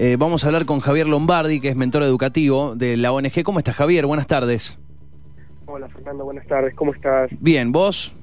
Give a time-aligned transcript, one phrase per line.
[0.00, 3.42] Eh, vamos a hablar con Javier Lombardi, que es mentor educativo de la ONG.
[3.42, 4.06] ¿Cómo estás, Javier?
[4.06, 4.78] Buenas tardes.
[5.66, 6.24] Hola, Fernando.
[6.24, 6.72] Buenas tardes.
[6.76, 7.28] ¿Cómo estás?
[7.40, 8.14] Bien, ¿vos?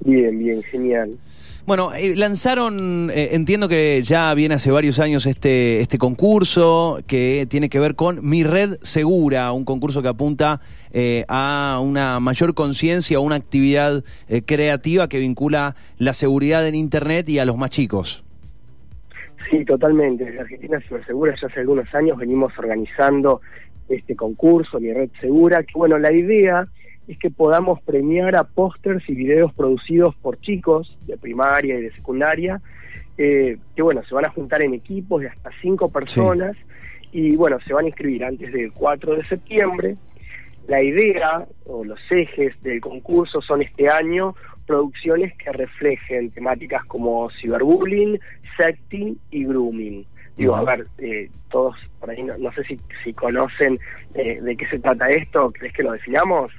[0.00, 1.16] Bien, bien, genial.
[1.66, 7.46] Bueno, eh, lanzaron, eh, entiendo que ya viene hace varios años este, este concurso que
[7.48, 10.60] tiene que ver con Mi Red Segura, un concurso que apunta
[10.90, 14.02] eh, a una mayor conciencia, a una actividad
[14.46, 18.24] creativa que vincula la seguridad en Internet y a los más chicos.
[19.50, 20.24] Sí, totalmente.
[20.24, 23.40] Desde Argentina Cibersegura ya hace algunos años venimos organizando
[23.88, 26.66] este concurso, Mi Red Segura, que bueno, la idea
[27.06, 31.92] es que podamos premiar a pósters y videos producidos por chicos de primaria y de
[31.92, 32.60] secundaria,
[33.18, 36.56] eh, que bueno, se van a juntar en equipos de hasta cinco personas
[37.12, 39.96] y bueno, se van a inscribir antes del 4 de septiembre.
[40.66, 44.34] La idea o los ejes del concurso son este año
[44.66, 48.18] producciones que reflejen temáticas como ciberbullying,
[48.56, 50.06] sexting y grooming.
[50.36, 53.78] Digo, a ver, eh, todos por ahí no, sé si, si conocen
[54.14, 56.50] eh, de qué se trata esto, ¿crees que lo definamos?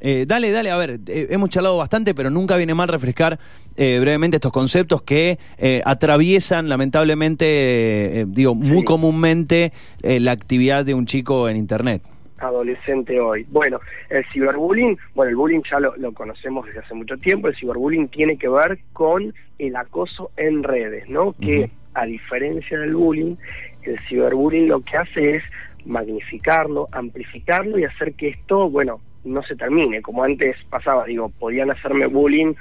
[0.00, 3.38] Eh, dale, dale, a ver, eh, hemos charlado bastante, pero nunca viene mal refrescar
[3.76, 5.38] eh, brevemente estos conceptos que
[5.84, 12.02] atraviesan, lamentablemente, digo, muy comúnmente la actividad de un chico en Internet.
[12.38, 13.46] Adolescente hoy.
[13.50, 17.56] Bueno, el ciberbullying, bueno, el bullying ya lo, lo conocemos desde hace mucho tiempo, el
[17.56, 21.34] ciberbullying tiene que ver con el acoso en redes, ¿no?
[21.40, 23.36] Que a diferencia del bullying,
[23.82, 25.42] el ciberbullying lo que hace es
[25.84, 31.70] magnificarlo, amplificarlo y hacer que esto, bueno, no se termine, como antes pasaba, digo, podían
[31.70, 32.54] hacerme bullying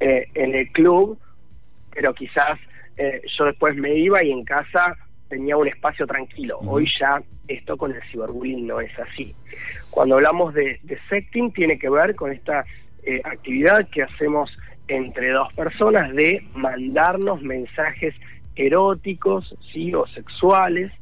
[0.00, 1.18] eh, en el club,
[1.92, 2.58] pero quizás
[2.96, 4.96] eh, yo después me iba y en casa
[5.28, 6.58] tenía un espacio tranquilo.
[6.60, 9.34] Hoy ya esto con el ciberbullying no es así.
[9.90, 12.64] Cuando hablamos de, de sexting tiene que ver con esta
[13.02, 14.50] eh, actividad que hacemos
[14.88, 18.14] entre dos personas de mandarnos mensajes
[18.54, 20.92] eróticos, sí, o sexuales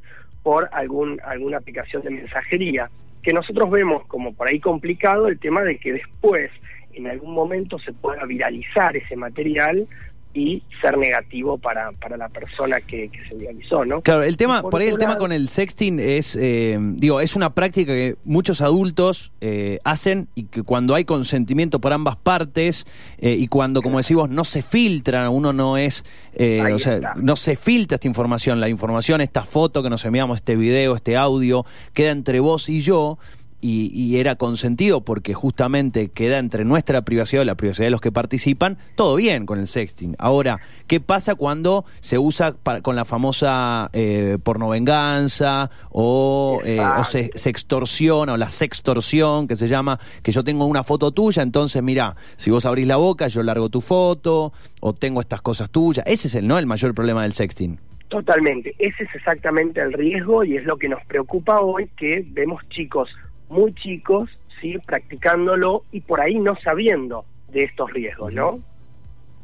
[0.42, 2.90] por algún alguna aplicación de mensajería
[3.22, 6.50] que nosotros vemos como por ahí complicado el tema de que después
[6.92, 9.86] en algún momento se pueda viralizar ese material
[10.34, 14.02] y ser negativo para, para la persona que, se viralizó, ¿no?
[14.02, 17.54] Claro, el tema, por, ahí el tema con el sexting es, eh, digo, es una
[17.54, 22.84] práctica que muchos adultos eh, hacen y que cuando hay consentimiento por ambas partes
[23.18, 27.54] eh, y cuando, como decimos, no se filtra, uno no es, o sea, no se
[27.54, 32.10] filtra esta información, la información, esta foto que nos enviamos, este video, este audio, queda
[32.10, 33.18] entre vos y yo
[33.66, 38.12] y, era consentido porque justamente queda entre nuestra privacidad y la privacidad de los que
[38.12, 40.14] participan, todo bien con el sexting.
[40.18, 47.30] Ahora, ¿qué pasa cuando se usa con la famosa eh, pornovenganza o, eh, o se,
[47.48, 52.16] extorsiona o la sextorsión que se llama, que yo tengo una foto tuya, entonces mira,
[52.36, 56.04] si vos abrís la boca yo largo tu foto o tengo estas cosas tuyas.
[56.06, 56.58] Ese es el, ¿no?
[56.58, 57.78] el mayor problema del sexting.
[58.08, 62.62] Totalmente, ese es exactamente el riesgo y es lo que nos preocupa hoy que vemos
[62.68, 63.08] chicos
[63.48, 64.76] muy chicos, ¿sí?
[64.86, 68.60] practicándolo y por ahí no sabiendo de estos riesgos, ¿no?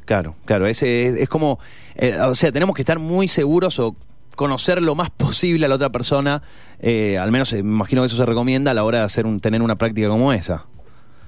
[0.05, 1.61] Claro, claro, ese es, como,
[1.95, 3.95] eh, o sea, tenemos que estar muy seguros o
[4.35, 6.43] conocer lo más posible a la otra persona,
[6.81, 9.41] eh, al menos me imagino que eso se recomienda a la hora de hacer un,
[9.41, 10.65] tener una práctica como esa.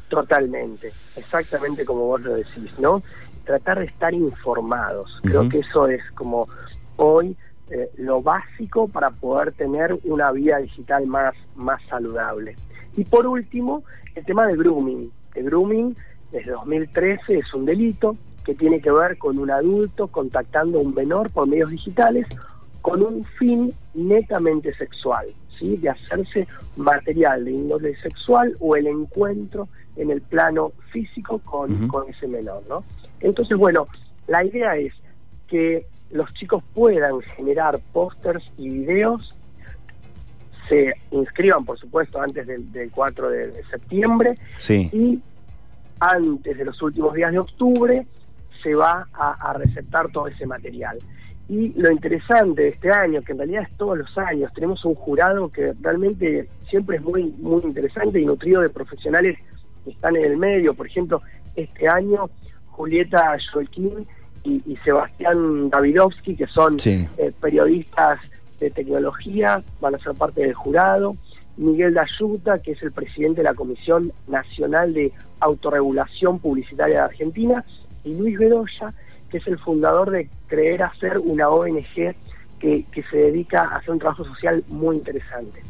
[0.09, 3.03] Totalmente, exactamente como vos lo decís, ¿no?
[3.44, 6.49] Tratar de estar informados, creo que eso es como
[6.97, 7.37] hoy
[7.75, 12.55] eh, lo básico para poder tener una vida digital más, más saludable.
[12.99, 13.83] Y por último,
[14.15, 15.10] el tema de grooming.
[15.34, 15.97] El grooming
[16.32, 20.94] desde 2013 es un delito que tiene que ver con un adulto contactando a un
[20.94, 22.27] menor por medios digitales
[22.82, 25.28] con un fin netamente sexual,
[25.59, 25.78] ¿sí?
[25.78, 26.47] de hacerse
[26.77, 32.62] material de índole sexual o el encuentro en el plano físico con, con ese menor.
[32.69, 32.84] ¿no?
[33.21, 33.88] Entonces, bueno,
[34.27, 34.93] la idea es
[35.49, 39.34] que los chicos puedan generar pósters y videos,
[40.69, 45.21] se inscriban, por supuesto, antes del, 4 de, septiembre y
[45.99, 48.06] antes de los últimos días de octubre
[48.62, 50.99] se va a, a receptar todo ese material.
[51.49, 54.94] Y lo interesante de este año, que en realidad es todos los años, tenemos un
[54.94, 59.37] jurado que realmente siempre es muy, muy interesante y nutrido de profesionales
[59.85, 60.75] que están en el medio.
[60.75, 61.20] Por ejemplo,
[61.56, 62.31] este año
[62.70, 64.06] Julieta Joaquín
[64.44, 68.21] y, Sebastián Davidovsky, que son eh, periodistas
[68.59, 71.17] de tecnología, van a ser parte del jurado.
[71.56, 77.65] Miguel Dayuta, que es el presidente de la Comisión Nacional de Autorregulación Publicitaria de Argentina,
[78.05, 78.93] y Luis Bedoya,
[79.31, 82.15] que es el fundador de Creer Hacer, una ONG
[82.59, 85.62] que, que se dedica a hacer un trabajo social muy interesante.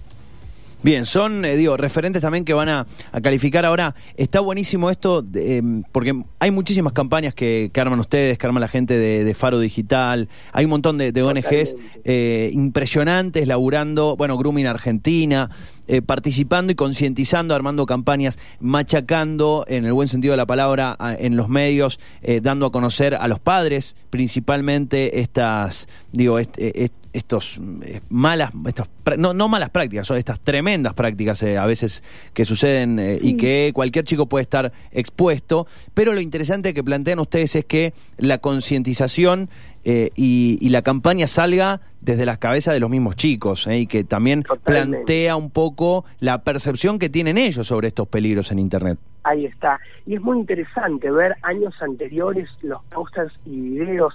[0.85, 2.87] Bien, son, eh, digo, referentes también que van a,
[3.23, 3.95] calificar ahora.
[4.17, 8.99] Está buenísimo esto, em, porque hay muchísimas campañas que, arman ustedes, que arma la gente
[8.99, 10.29] de, Faro Digital.
[10.53, 15.51] Hay un montón de, ONGs eh, impresionantes laburando, bueno, Grooming Argentina,
[15.87, 21.37] eh, participando y concientizando, armando campañas, machacando, en el buen sentido de la palabra, en
[21.37, 22.01] los medios,
[22.43, 28.89] dando a conocer a los padres, principalmente estas, digo, este, estos eh, malas, estas,
[29.19, 33.37] no, no malas prácticas, son estas tremendas prácticas eh, a veces que suceden eh, y
[33.37, 38.39] que cualquier chico puede estar expuesto, pero lo interesante que plantean ustedes es que la
[38.39, 39.51] concientización
[39.85, 45.37] y, la campaña salga desde las cabezas de los mismos chicos y que también plantea
[45.37, 48.99] un poco la percepción que tienen ellos sobre estos peligros en Internet.
[49.25, 49.81] Ahí está.
[50.07, 54.15] Y es muy interesante ver años anteriores los posters y videos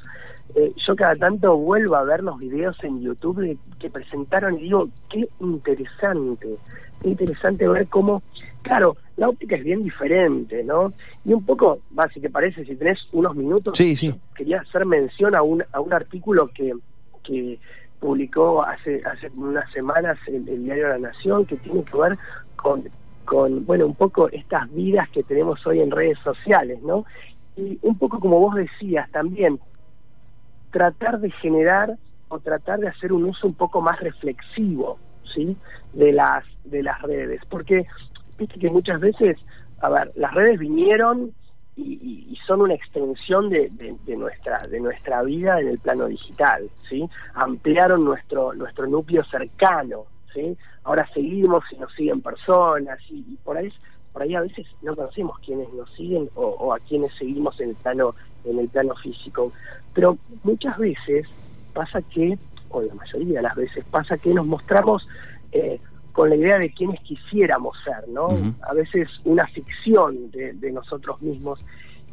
[0.55, 4.89] eh, yo cada tanto vuelvo a ver los videos en YouTube que presentaron y digo,
[5.09, 6.57] qué interesante,
[7.01, 8.23] qué interesante ver cómo,
[8.61, 10.94] claro, la óptica es bien diferente, ¿no?
[11.25, 14.13] Y un poco, va, si te parece, si tenés unos minutos, sí, sí.
[14.35, 16.73] quería hacer mención a un, a un artículo que,
[17.23, 17.59] que
[17.99, 22.17] publicó hace, hace unas semanas el, el diario La Nación, que tiene que ver
[22.55, 22.83] con,
[23.25, 27.05] con, bueno, un poco estas vidas que tenemos hoy en redes sociales, ¿no?
[27.55, 29.59] Y un poco como vos decías también,
[30.71, 31.97] tratar de generar
[32.29, 34.99] o tratar de hacer un uso un poco más reflexivo,
[35.33, 35.55] ¿sí?
[35.93, 37.85] De las de las redes, porque
[38.37, 39.37] viste que muchas veces,
[39.81, 41.31] a ver, las redes vinieron
[41.75, 43.69] y, son una extensión de,
[44.05, 47.07] de, nuestra de nuestra vida en el plano digital, ¿sí?
[47.33, 50.57] Ampliaron nuestro nuestro núcleo cercano, ¿sí?
[50.83, 53.71] Ahora seguimos y nos siguen personas y, por ahí
[54.13, 57.69] por ahí a veces no conocemos quiénes nos siguen o, o a quienes seguimos en
[57.69, 58.15] el plano
[58.49, 59.51] en el plano físico.
[59.94, 61.27] Pero muchas veces
[61.73, 62.38] pasa que,
[62.69, 65.07] o la mayoría de las veces pasa que nos mostramos
[65.51, 65.79] eh,
[66.11, 68.29] con la idea de quienes quisiéramos ser, ¿no?
[68.63, 71.59] A veces una ficción de, nosotros mismos.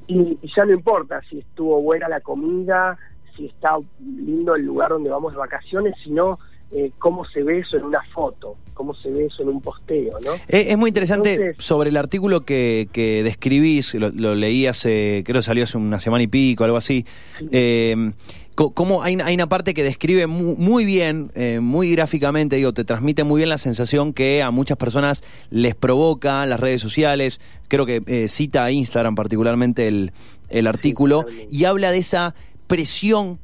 [0.06, 2.98] Y, ya no importa si estuvo buena la comida,
[3.34, 6.38] si está lindo el lugar donde vamos de vacaciones, sino
[6.72, 10.18] eh, cómo se ve eso en una foto, cómo se ve eso en un posteo,
[10.24, 10.32] ¿no?
[10.48, 15.42] Eh, es, muy interesante sobre el artículo que, que describís, lo, leí hace, creo que
[15.42, 17.06] salió hace una semana y pico, algo así.
[17.52, 18.12] Eh,
[18.56, 21.30] cómo hay, hay, una parte que describe muy, bien,
[21.60, 26.44] muy gráficamente, digo, te transmite muy bien la sensación que a muchas personas les provoca
[26.46, 27.40] las redes sociales.
[27.68, 30.12] Creo que cita a Instagram particularmente el,
[30.50, 32.34] el artículo y habla de esa
[32.66, 33.38] presión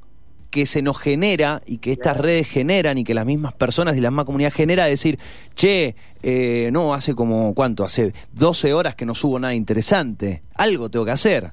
[0.50, 4.00] que se nos genera y que estas redes generan y que las mismas personas y
[4.00, 5.18] la misma comunidad genera decir,
[5.54, 7.84] che, eh, no, hace como, ¿cuánto?
[7.84, 11.52] Hace 12 horas que no subo nada interesante, algo tengo que hacer.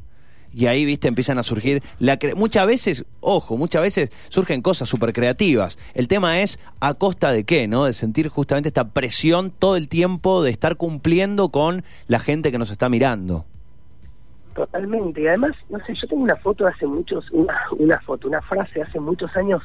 [0.53, 5.13] Y ahí, viste, empiezan a surgir, la muchas veces, ojo, muchas veces surgen cosas súper
[5.13, 5.77] creativas.
[5.93, 7.85] El tema es a costa de qué, ¿no?
[7.85, 12.57] De sentir justamente esta presión todo el tiempo de estar cumpliendo con la gente que
[12.57, 13.45] nos está mirando.
[14.57, 15.21] Totalmente.
[15.21, 18.41] Y además, no sé, yo tengo una foto de hace muchos, una, una foto, una
[18.41, 19.61] frase de hace muchos años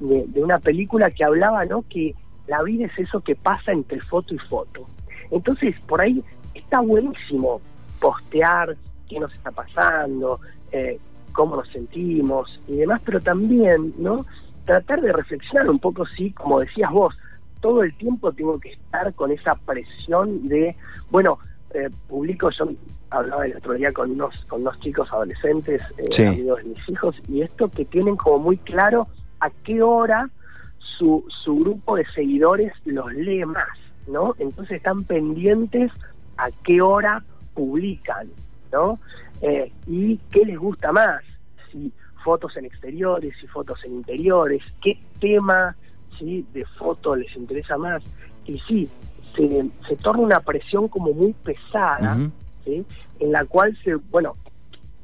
[0.00, 1.84] de, una película que hablaba, ¿no?
[1.90, 2.14] Que
[2.46, 4.86] la vida es eso que pasa entre foto y foto.
[5.30, 7.60] Entonces, por ahí está buenísimo
[8.00, 8.78] postear
[9.10, 10.40] qué nos está pasando,
[10.72, 10.98] eh,
[11.32, 14.24] cómo nos sentimos y demás, pero también, ¿no?
[14.64, 17.14] Tratar de reflexionar un poco, sí, como decías vos,
[17.60, 20.76] todo el tiempo tengo que estar con esa presión de,
[21.10, 21.38] bueno,
[21.74, 22.68] eh, publico, yo
[23.10, 27.16] hablaba el otro día con unos, con unos chicos adolescentes, eh, amigos de mis hijos,
[27.28, 29.08] y esto que tienen como muy claro
[29.40, 30.30] a qué hora
[30.78, 33.68] su, su grupo de seguidores los lee más,
[34.06, 34.34] ¿no?
[34.38, 35.90] Entonces están pendientes
[36.36, 37.22] a qué hora
[37.54, 38.28] publican,
[38.72, 38.98] ¿no?
[39.40, 41.22] Eh, y qué les gusta más,
[41.70, 45.74] si fotos en exteriores, si fotos en interiores, qué tema
[46.18, 46.44] ¿sí?
[46.52, 48.02] de foto les interesa más.
[48.46, 48.90] Y sí,
[49.36, 52.18] se, se torna una presión como muy pesada,
[52.66, 54.36] en la cual se, bueno,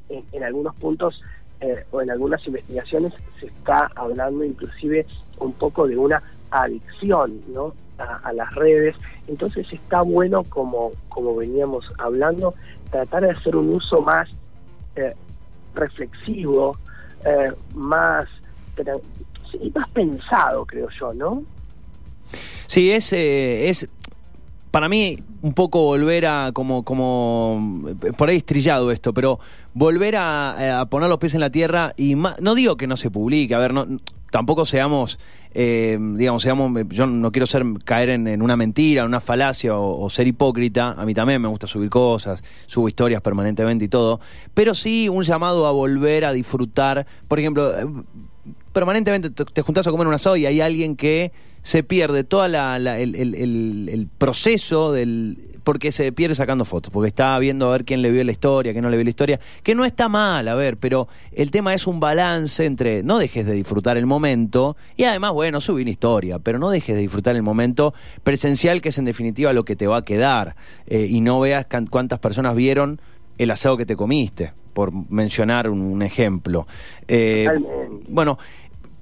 [0.09, 1.21] en, algunos puntos
[1.59, 5.05] eh, o en algunas investigaciones se está hablando inclusive
[5.39, 7.73] un poco de una adicción ¿no?
[7.97, 8.95] a, las redes.
[9.27, 12.53] Entonces está bueno, como, como veníamos hablando,
[12.89, 14.29] tratar de hacer un uso más
[14.95, 15.13] eh,
[15.75, 16.77] reflexivo,
[17.25, 18.27] eh, más,
[19.75, 21.43] más pensado, creo yo, ¿no?
[22.67, 23.87] Sí, es, es
[24.71, 27.81] para mí un poco volver a, como, como,
[28.17, 29.39] por ahí estrillado esto, pero
[29.73, 33.53] volver a, poner los pies en la tierra y no digo que no se publique,
[33.55, 33.85] a ver, no,
[34.31, 35.19] tampoco seamos,
[35.53, 40.09] eh, digamos, seamos, yo no quiero ser caer en, una mentira, en una falacia o,
[40.09, 44.19] ser hipócrita, a mí también me gusta subir cosas, subo historias permanentemente y todo,
[44.53, 47.85] pero sí un llamado a volver a disfrutar, por ejemplo, eh,
[48.73, 51.31] permanentemente te, te juntás a comer un asado y hay alguien que
[51.67, 57.67] se pierde todo el, el, proceso del porque se pierde sacando fotos, porque está viendo
[57.67, 59.83] a ver quién le vio la historia, quién no le vio la historia, que no
[59.83, 63.97] está mal, a ver, pero el tema es un balance entre no dejes de disfrutar
[63.97, 67.93] el momento y además, bueno, subí una historia, pero no dejes de disfrutar el momento
[68.23, 70.55] presencial, que es en definitiva lo que te va a quedar,
[70.85, 73.01] eh, y no veas cuántas personas vieron
[73.37, 76.65] el asado que te comiste, por mencionar un, ejemplo.
[77.09, 77.49] Eh,
[78.07, 78.37] bueno,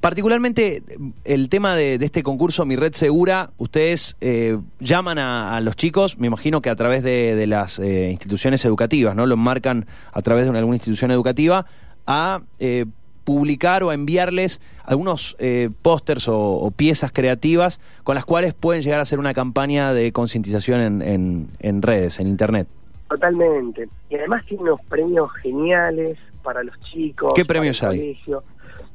[0.06, 0.84] Particularmente
[1.24, 6.28] el tema de, este concurso Mi Red Segura, ustedes eh, llaman a, los chicos, me
[6.28, 9.26] imagino que a través de, las eh, instituciones educativas, ¿no?
[9.26, 11.66] Lo marcan a través de alguna institución educativa
[12.06, 12.86] a eh,
[13.24, 15.38] publicar o a enviarles algunos
[15.82, 21.02] pósters o, piezas creativas con las cuales pueden llegar a hacer una campaña de concientización
[21.02, 22.68] en, redes, en Internet.
[23.10, 23.90] Totalmente.
[24.12, 27.32] Y además tiene unos premios geniales para los chicos.
[27.34, 28.20] ¿Qué premios hay?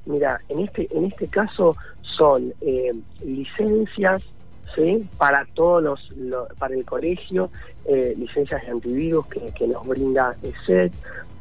[0.06, 1.76] Mira, en este en este caso
[2.16, 2.92] son eh,
[3.24, 4.22] licencias
[4.74, 5.08] ¿sí?
[5.18, 7.50] para todos los, para el colegio,
[7.84, 10.92] eh, licencias de antivirus que, nos brinda ESET,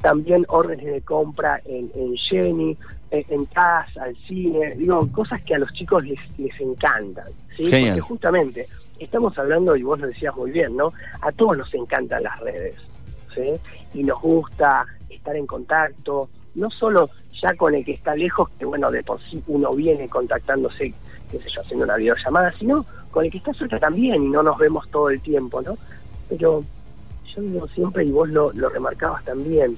[0.01, 2.77] también órdenes de compra en, en Jenny,
[3.11, 7.63] en, casa, al cine, digo, cosas que a los chicos les, les encantan, ¿sí?
[7.63, 8.67] Porque justamente
[8.99, 10.91] estamos hablando, y vos lo decías muy bien, ¿no?
[11.21, 12.75] A todos nos encantan las redes,
[13.33, 13.99] ¿sí?
[13.99, 17.09] Y nos gusta estar en contacto, no solo
[17.41, 20.93] ya con el que está lejos, que bueno, de por sí uno viene contactándose,
[21.31, 24.43] qué sé yo, haciendo una videollamada, sino con el que está cerca también y no
[24.43, 25.77] nos vemos todo el tiempo, ¿no?
[26.29, 26.63] Pero
[27.35, 29.77] yo digo siempre, y vos lo, lo remarcabas también,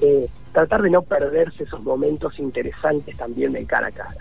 [0.00, 4.16] eh, tratar de no perderse esos momentos interesantes también de cara a cara.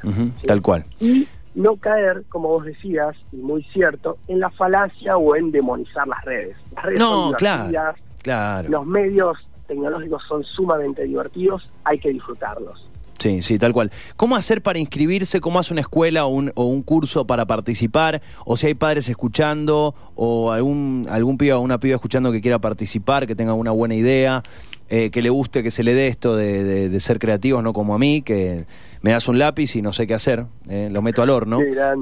[0.46, 0.86] Tal cual.
[1.00, 6.08] Y no caer, como vos decías, y muy cierto, en la falacia o en demonizar
[6.08, 6.56] las redes.
[6.76, 8.70] Las redes no, claro, claro.
[8.70, 9.38] Los medios
[9.72, 12.90] tecnológicos son sumamente divertidos, hay que disfrutarlos.
[13.20, 13.90] Sí, sí, tal cual.
[14.18, 15.40] ¿Cómo hacer para inscribirse?
[15.40, 18.22] ¿Cómo hace una escuela o un, o un curso para participar?
[18.46, 22.60] O si hay padres escuchando o algún, algún piba o una piba escuchando que quiera
[22.60, 24.44] participar, que tenga una buena idea,
[24.90, 28.00] eh, que le guste que se le dé esto de, ser creativos, no como a
[28.00, 28.66] mí, que
[29.04, 31.60] me das un lápiz y no sé qué hacer, eh, lo meto al horno.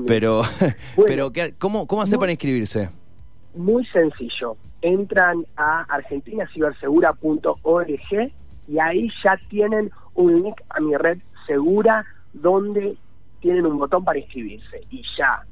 [0.07, 0.41] pero,
[1.05, 2.89] pero ¿cómo, ¿cómo hacer para inscribirse?
[3.53, 8.31] Muy sencillo entran a argentinasibersegura.org
[8.67, 12.98] y ahí ya tienen un link a mi red segura donde
[13.39, 15.45] tienen un botón para inscribirse y ya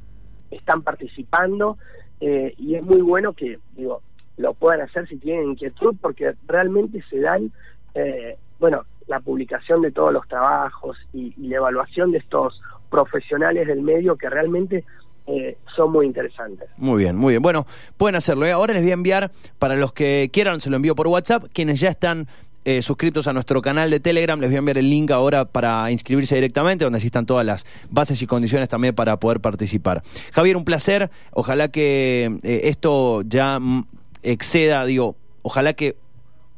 [0.51, 1.77] están participando
[2.19, 4.01] eh, y es muy bueno que digo
[4.37, 7.51] lo puedan hacer si tienen inquietud porque realmente se dan
[7.95, 13.81] eh, bueno la publicación de todos los trabajos y la evaluación de estos profesionales del
[13.81, 14.83] medio que realmente
[15.27, 16.69] eh, son muy interesantes.
[16.77, 17.41] Muy bien, muy bien.
[17.41, 17.67] Bueno,
[17.97, 18.45] pueden hacerlo.
[18.45, 18.53] ¿eh?
[18.53, 19.29] Ahora les voy a enviar,
[19.59, 21.45] para los que quieran, se lo envío por WhatsApp.
[21.51, 22.27] Quienes ya están
[22.63, 25.91] eh, suscritos a nuestro canal de Telegram, les voy a enviar el link ahora para
[25.91, 30.01] inscribirse directamente, donde están todas las bases y condiciones también para poder participar.
[30.31, 31.09] Javier, un placer.
[31.31, 33.85] Ojalá que esto ya mm,
[34.23, 35.97] exceda, digo, ojalá que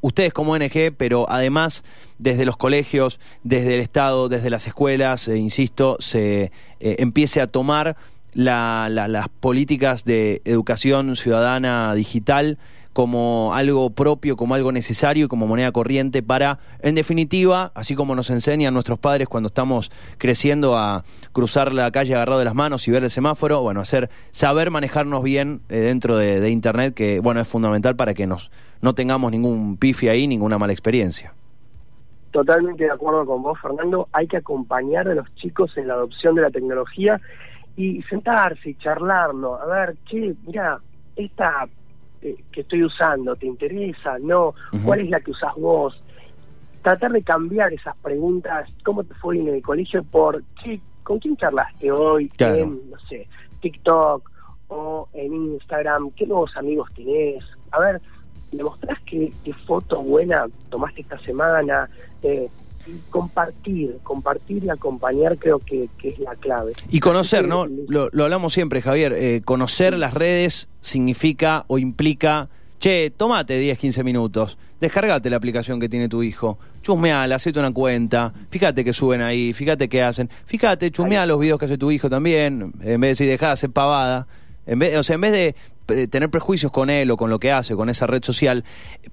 [0.02, 1.84] ustedes como ONG, pero además
[2.20, 7.98] desde los colegios, desde el Estado, desde las escuelas, insisto, se empiece a tomar
[8.34, 12.58] las políticas de educación ciudadana digital
[12.94, 18.16] como algo propio, como algo necesario y como moneda corriente para, en definitiva, así como
[18.16, 22.88] nos enseñan nuestros padres cuando estamos creciendo a cruzar la calle agarrado de las manos
[22.88, 27.40] y ver el semáforo, bueno, hacer, saber manejarnos bien eh, dentro de, Internet, que bueno,
[27.40, 31.34] es fundamental para que nos, no tengamos ningún pifi ahí, ninguna mala experiencia.
[32.32, 34.08] Totalmente de acuerdo con vos, Fernando.
[34.12, 37.20] Hay que acompañar a los chicos en la adopción de la tecnología
[37.80, 40.78] y sentarse y charlarlo, a ver, che, mira,
[41.16, 41.66] esta
[42.22, 44.18] eh, que estoy usando, ¿te interesa?
[44.20, 44.54] ¿No?
[44.84, 45.98] ¿Cuál es la que usás vos?
[46.82, 50.04] Tratar de cambiar esas preguntas, ¿cómo te fue en el colegio?
[50.04, 52.30] Por, che, ¿con quién charlaste hoy?
[52.38, 53.30] En, no sé,
[53.62, 54.30] TikTok
[54.68, 57.46] o en Instagram, ¿qué nuevos amigos tenés?
[57.72, 58.02] A ver,
[58.52, 61.90] ¿me mostrás qué, qué foto buena tomaste esta semana?
[62.24, 62.50] Eh,
[63.10, 66.74] compartir, compartir y acompañar creo que, es la clave.
[66.90, 67.66] Y conocer, ¿no?
[67.88, 74.04] Lo, hablamos siempre, Javier, eh, conocer las redes significa o implica, che, tomate 10, 15
[74.04, 79.22] minutos, descargate la aplicación que tiene tu hijo, chusmeala, hacete una cuenta, fíjate que suben
[79.22, 83.00] ahí, fíjate qué hacen, fíjate, chusmea los videos que hace tu hijo también, en vez
[83.00, 84.28] de decir, dejá de hacer pavada,
[84.70, 85.32] en vez, o sea, en vez
[85.88, 88.64] de tener prejuicios con él o con lo que hace, con esa red social,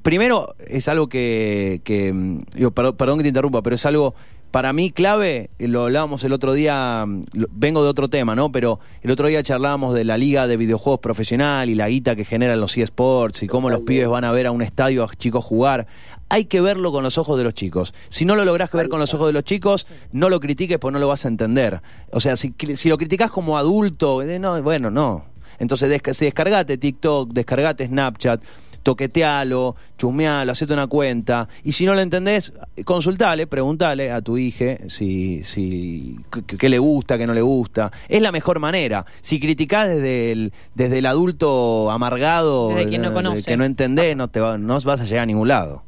[0.02, 2.38] primero es algo que, que mm,
[2.74, 4.14] perdón, que te interrumpa, pero es algo
[4.50, 8.52] para mí clave, lo hablábamos el otro día, mm, lo- vengo de otro tema, ¿no?
[8.52, 12.24] Pero el otro día charlábamos de la liga de videojuegos profesional y la guita que
[12.24, 15.44] generan los eSports y cómo los pibes van a ver a un estadio a chicos
[15.44, 15.86] jugar.
[16.28, 17.94] Hay que verlo con los ojos de los chicos.
[18.08, 20.92] Si no lo lográs ver con los ojos de los chicos, no lo critiques porque
[20.94, 21.80] no lo vas a entender.
[22.10, 22.52] O sea, si,
[22.88, 25.24] lo criticás como adulto, eh, no, bueno, no.
[25.58, 28.42] Entonces, desca- si descargate TikTok, descargate Snapchat,
[28.82, 31.48] toquetealo, chusmealo, hacete una cuenta.
[31.64, 32.52] Y si no lo entendés,
[32.84, 36.16] consultale, preguntale a tu hija si, si,
[36.58, 37.90] qué, le gusta, qué no le gusta.
[38.08, 39.04] Es la mejor manera.
[39.22, 43.50] Si criticás desde el, desde el adulto amargado, Desde quien no conoce.
[43.50, 45.82] que no entendés, no, te va- no vas a llegar a ningún lado.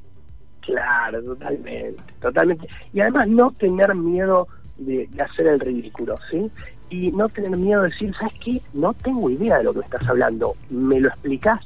[0.62, 2.66] Claro, totalmente, totalmente.
[2.92, 6.50] Y además no tener miedo de, de hacer el ridículo, ¿sí?
[6.90, 8.62] Y no tener miedo de decir, ¿sabes qué?
[8.72, 10.54] No tengo idea de lo que estás hablando.
[10.70, 11.60] ¿Me lo explicás?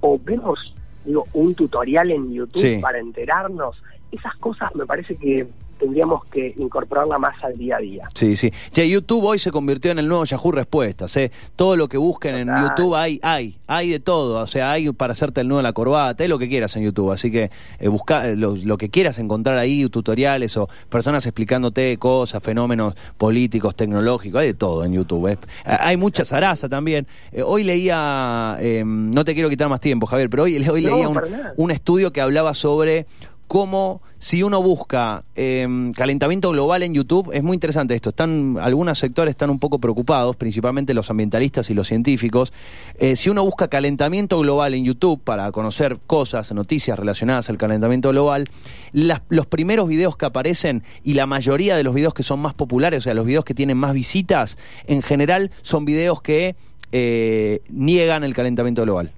[0.00, 2.78] O vemos, digo, un tutorial en YouTube Sí.
[2.80, 3.76] para enterarnos.
[4.12, 8.08] Esas cosas me parece que tendríamos que incorporarla más al día a día.
[8.14, 8.52] Sí, sí.
[8.70, 11.16] Che, YouTube hoy se convirtió en el nuevo Yahoo Respuestas.
[11.16, 11.30] ¿eh?
[11.56, 12.62] Todo lo que busquen en Total.
[12.68, 14.40] YouTube hay, hay, hay de todo.
[14.40, 16.84] O sea, hay para hacerte el nudo de la corbata, hay lo que quieras en
[16.84, 17.12] YouTube.
[17.12, 21.96] Así que eh, busca eh, lo, lo que quieras encontrar ahí, tutoriales o personas explicándote
[21.98, 25.28] cosas, fenómenos políticos, tecnológicos, hay de todo en YouTube.
[25.28, 25.38] ¿eh?
[25.64, 27.06] Hay mucha zaraza también.
[27.32, 30.96] Eh, hoy leía, eh, no te quiero quitar más tiempo, Javier, pero hoy, hoy No,
[30.96, 31.08] leía
[31.56, 33.06] un estudio que hablaba sobre
[33.48, 38.10] cómo si uno busca eh, calentamiento global en YouTube, es muy interesante esto.
[38.10, 42.52] Están algunos sectores están un poco preocupados, principalmente los ambientalistas y los científicos.
[42.98, 48.10] Eh, si uno busca calentamiento global en YouTube para conocer cosas, noticias relacionadas al calentamiento
[48.10, 48.44] global,
[48.92, 52.54] las- los primeros videos que aparecen y la mayoría de los videos que son más
[52.54, 56.54] populares, o sea, los videos que tienen más visitas, en general son videos que
[56.90, 59.12] eh, niegan el calentamiento global.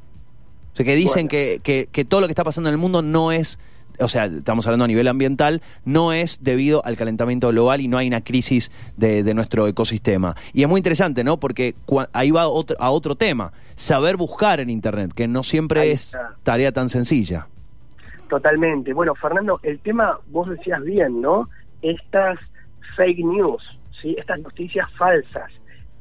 [0.72, 1.28] O sea, que dicen Bueno.
[1.30, 3.58] que, que- que todo lo que está pasando en el mundo no es,
[4.00, 7.98] o sea, estamos hablando a nivel ambiental, no es debido al calentamiento global y no
[7.98, 10.34] hay una crisis de, de nuestro ecosistema.
[10.52, 11.38] Y es muy interesante, ¿no?
[11.38, 11.74] Porque
[12.12, 16.72] ahí va otro, a otro tema, saber buscar en Internet, que no siempre es tarea
[16.72, 17.46] tan sencilla.
[18.28, 18.92] Totalmente.
[18.92, 21.48] Bueno, Fernando, el tema, vos decías bien, ¿no?
[21.82, 22.38] Estas
[22.96, 23.62] fake news,
[24.00, 24.14] ¿sí?
[24.18, 25.50] Estas noticias falsas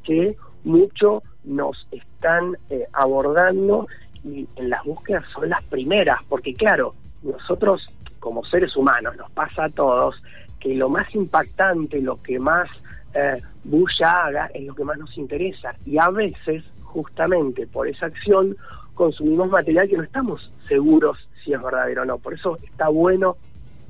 [0.04, 3.88] que mucho nos están eh, abordando
[4.24, 7.88] y en las búsquedas son las primeras, porque claro, nosotros
[8.20, 10.16] como seres humanos nos pasa a todos
[10.60, 12.70] que lo más impactante, lo que más
[13.14, 18.08] eh, bulla haga es lo que más nos interesa y a veces justamente por esa
[18.08, 18.58] acción
[18.94, 22.18] consumimos material que no estamos seguros si es verdadero o no.
[22.18, 23.38] Por eso está bueno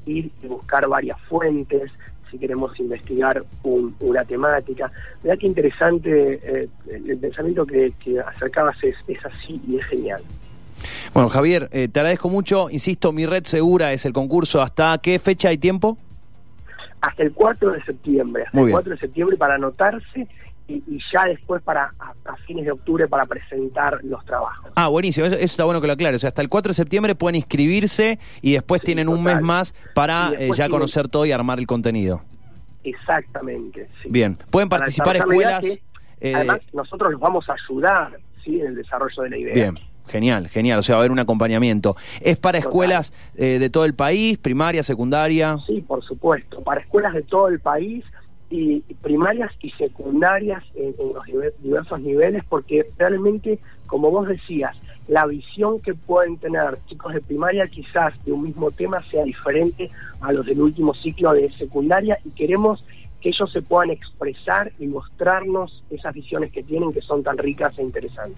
[0.05, 1.91] ir y buscar varias fuentes,
[2.29, 4.91] si queremos investigar un- una temática.
[5.23, 10.21] Mira qué interesante eh, el, pensamiento que, que acercabas es, es así y es genial.
[11.13, 12.69] Bueno, Javier, eh, te agradezco mucho.
[12.69, 14.61] Insisto, mi red segura es el concurso.
[14.61, 15.97] ¿Hasta qué fecha hay tiempo?
[17.01, 18.73] Hasta el 4 de septiembre, hasta Muy el bien.
[18.75, 20.27] 4 de septiembre para anotarse
[20.67, 24.69] y, y ya después para a, fines de octubre para presentar los trabajos.
[24.75, 26.17] Ah, buenísimo, eso, eso está bueno que lo aclares.
[26.17, 29.41] O sea, hasta el 4 de septiembre pueden inscribirse y después Sí, tienen un mes
[29.41, 32.21] más para Y eh, ya tienen- conocer todo y armar el contenido.
[32.83, 33.87] Exactamente.
[34.01, 34.09] sí.
[34.11, 35.65] Bien, pueden participar escuelas.
[35.65, 35.81] que,
[36.21, 38.59] eh, además, nosotros los vamos a ayudar ¿sí?
[38.59, 39.53] en el desarrollo de la idea.
[39.53, 40.79] bien, genial, genial.
[40.79, 41.95] O sea, va a haber un acompañamiento.
[42.21, 45.57] ¿Es para escuelas eh, de todo el país, primaria, secundaria?
[45.65, 48.03] Sí, por supuesto, para escuelas de todo el país
[48.49, 54.27] y y primarias y secundarias en, en los diver- diversos niveles, porque realmente, como vos
[54.27, 54.75] decías,
[55.07, 59.89] la visión que pueden tener chicos de primaria quizás de un mismo tema sea diferente
[60.21, 62.83] a los del último ciclo de secundaria y queremos
[63.21, 67.77] que ellos se puedan expresar y mostrarnos esas visiones que tienen que son tan ricas
[67.77, 68.37] e interesantes.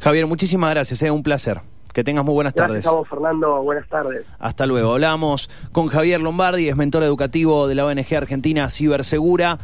[0.00, 1.60] Javier, muchísimas gracias, es un placer.
[1.92, 2.86] Que tengas muy buenas Gracias tardes.
[2.88, 3.62] a vos, Fernando.
[3.62, 4.26] Buenas tardes.
[4.38, 4.92] Hasta luego.
[4.92, 9.54] Hablamos con Javier Lombardi, es mentor educativo de la ONG Argentina Cibersegura.